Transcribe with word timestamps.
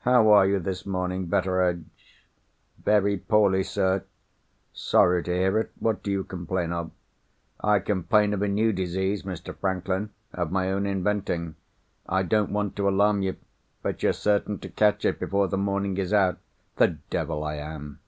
"How 0.00 0.28
are 0.32 0.46
you 0.46 0.60
this 0.60 0.84
morning, 0.84 1.28
Betteredge?" 1.28 1.86
"Very 2.84 3.16
poorly, 3.16 3.62
sir." 3.62 4.04
"Sorry 4.74 5.22
to 5.24 5.32
hear 5.34 5.58
it. 5.58 5.70
What 5.80 6.02
do 6.02 6.10
you 6.10 6.24
complain 6.24 6.72
of?" 6.72 6.90
"I 7.58 7.78
complain 7.78 8.34
of 8.34 8.42
a 8.42 8.48
new 8.48 8.74
disease, 8.74 9.22
Mr. 9.22 9.56
Franklin, 9.56 10.10
of 10.34 10.52
my 10.52 10.70
own 10.70 10.84
inventing. 10.84 11.54
I 12.06 12.22
don't 12.22 12.52
want 12.52 12.76
to 12.76 12.88
alarm 12.90 13.22
you, 13.22 13.36
but 13.82 14.02
you're 14.02 14.12
certain 14.12 14.58
to 14.58 14.68
catch 14.68 15.06
it 15.06 15.18
before 15.18 15.48
the 15.48 15.56
morning 15.56 15.96
is 15.96 16.12
out." 16.12 16.36
"The 16.76 16.98
devil 17.08 17.42
I 17.42 17.54
am!" 17.54 17.98